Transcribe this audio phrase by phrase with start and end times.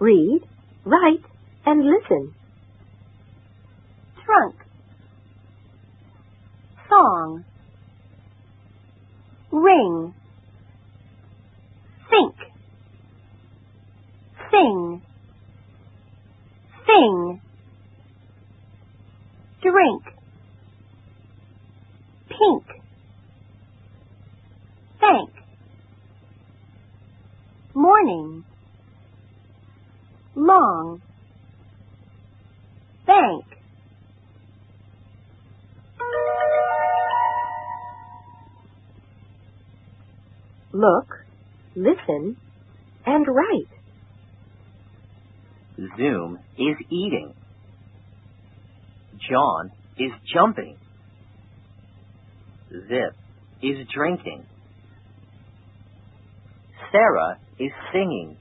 [0.00, 0.40] Read,
[0.84, 1.24] write,
[1.66, 2.34] and listen.
[4.24, 4.54] Trunk.
[6.88, 7.44] Song.
[9.50, 10.14] Ring.
[12.10, 12.34] Think.
[14.50, 15.02] Sing.
[16.86, 17.40] Sing.
[19.62, 20.02] Drink.
[22.28, 22.64] Pink.
[25.00, 25.30] Thank.
[27.74, 28.44] Morning.
[30.40, 31.02] Long.
[33.08, 33.44] Bank.
[40.72, 41.08] Look,
[41.74, 42.36] listen,
[43.04, 43.68] and write.
[45.96, 47.34] Zoom is eating.
[49.28, 50.76] John is jumping.
[52.70, 53.16] Zip
[53.60, 54.46] is drinking.
[56.92, 58.36] Sarah is singing.